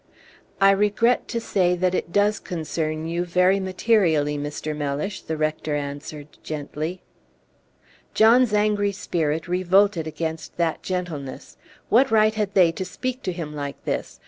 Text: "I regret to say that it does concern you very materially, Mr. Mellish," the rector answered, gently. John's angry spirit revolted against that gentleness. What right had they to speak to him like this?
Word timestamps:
"I 0.59 0.71
regret 0.71 1.27
to 1.27 1.39
say 1.39 1.75
that 1.75 1.93
it 1.93 2.11
does 2.11 2.39
concern 2.39 3.07
you 3.07 3.23
very 3.23 3.59
materially, 3.59 4.35
Mr. 4.35 4.75
Mellish," 4.75 5.21
the 5.21 5.37
rector 5.37 5.75
answered, 5.75 6.27
gently. 6.41 7.03
John's 8.15 8.51
angry 8.51 8.93
spirit 8.93 9.47
revolted 9.47 10.07
against 10.07 10.57
that 10.57 10.81
gentleness. 10.81 11.55
What 11.89 12.09
right 12.09 12.33
had 12.33 12.55
they 12.55 12.71
to 12.71 12.83
speak 12.83 13.21
to 13.21 13.31
him 13.31 13.53
like 13.53 13.85
this? 13.85 14.19